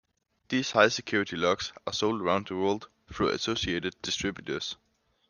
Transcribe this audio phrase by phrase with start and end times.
[0.49, 4.75] These high security locks are sold around the world through associated distributors.